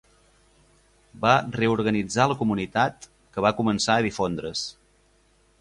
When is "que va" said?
3.37-3.55